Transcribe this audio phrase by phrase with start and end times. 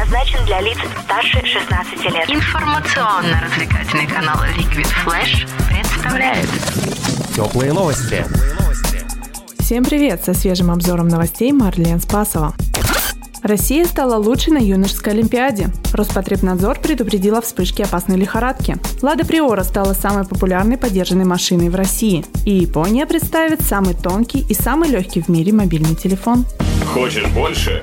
[0.00, 2.30] предназначен для лиц старше 16 лет.
[2.30, 6.48] Информационно-развлекательный канал Liquid Flash представляет
[7.34, 8.24] Теплые новости.
[9.58, 10.24] Всем привет!
[10.24, 12.54] Со свежим обзором новостей Марлен Спасова.
[13.42, 15.68] Россия стала лучшей на юношеской Олимпиаде.
[15.92, 18.76] Роспотребнадзор предупредил о вспышке опасной лихорадки.
[19.02, 22.24] Лада Приора стала самой популярной поддержанной машиной в России.
[22.44, 26.46] И Япония представит самый тонкий и самый легкий в мире мобильный телефон.
[26.92, 27.82] Хочешь больше?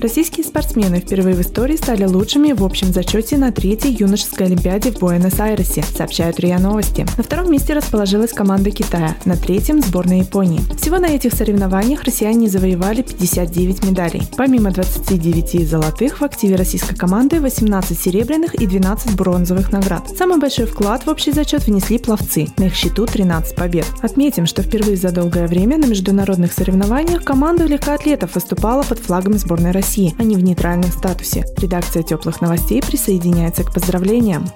[0.00, 5.00] Российские спортсмены впервые в истории стали лучшими в общем зачете на третьей юношеской Олимпиаде в
[5.00, 7.04] Буэнос-Айресе, сообщают РИА Новости.
[7.16, 10.60] На втором месте расположилась команда Китая, на третьем– сборная Японии.
[10.80, 14.22] Всего на этих соревнованиях россияне завоевали 59 медалей.
[14.36, 20.04] Помимо 29 золотых, в активе российской команды 18 серебряных и 12 бронзовых наград.
[20.16, 23.86] Самый большой вклад в общий зачет внесли пловцы, на их счету 13 побед.
[24.00, 29.72] Отметим, что впервые за долгое время на международных соревнованиях команда легкоатлетов выступала под флагом сборной
[29.72, 29.87] России,
[30.18, 31.44] а не в нейтральном статусе.
[31.56, 34.46] Редакция теплых новостей присоединяется к поздравлениям.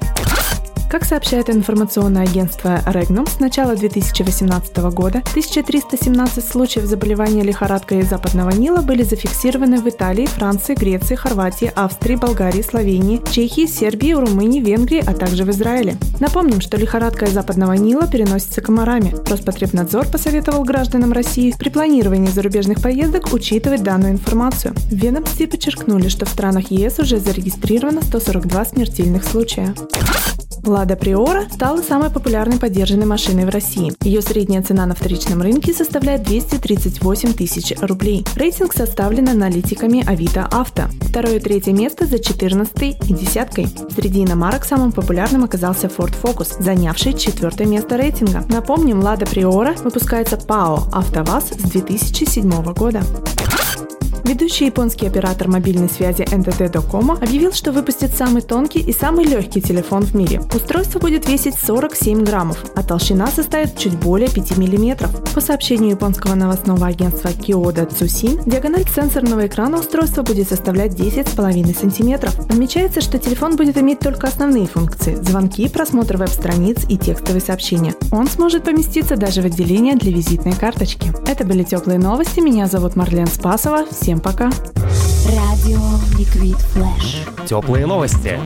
[0.93, 8.83] Как сообщает информационное агентство Regnum, с начала 2018 года 1317 случаев заболевания лихорадкой Западного Нила
[8.83, 15.15] были зафиксированы в Италии, Франции, Греции, Хорватии, Австрии, Болгарии, Словении, Чехии, Сербии, Румынии, Венгрии, а
[15.15, 15.97] также в Израиле.
[16.21, 19.15] Напомним, что лихорадка Западного Нила переносится комарами.
[19.31, 24.75] Роспотребнадзор посоветовал гражданам России при планировании зарубежных поездок учитывать данную информацию.
[24.75, 29.75] В ведомстве подчеркнули, что в странах ЕС уже зарегистрировано 142 смертельных случая.
[30.65, 33.93] Лада Приора стала самой популярной поддержанной машиной в России.
[34.03, 38.25] Ее средняя цена на вторичном рынке составляет 238 тысяч рублей.
[38.37, 40.85] Рейтинг составлен аналитиками Авито Авто.
[41.01, 43.67] Второе и третье место за 14 и десяткой.
[43.95, 48.45] Среди иномарок самым популярным оказался Ford Focus, занявший четвертое место рейтинга.
[48.49, 53.03] Напомним, Лада Приора выпускается ПАО «АвтоВАЗ» с 2007 года.
[54.25, 59.61] Ведущий японский оператор мобильной связи NTT Docomo объявил, что выпустит самый тонкий и самый легкий
[59.61, 60.41] телефон в мире.
[60.55, 65.11] Устройство будет весить 47 граммов, а толщина составит чуть более 5 миллиметров.
[65.35, 72.39] По сообщению японского новостного агентства Kyoda Tsushin, диагональ сенсорного экрана устройства будет составлять 10,5 сантиметров.
[72.39, 77.95] Отмечается, что телефон будет иметь только основные функции– звонки, просмотр веб-страниц и текстовые сообщения.
[78.13, 81.13] Он сможет поместиться даже в отделение для визитной карточки.
[81.27, 82.41] Это были теплые новости.
[82.41, 83.87] Меня зовут Марлен Спасова.
[83.91, 84.51] Всем пока!
[85.27, 85.81] Радио
[86.19, 87.47] Liquid Flash.
[87.47, 88.39] Теплые новости.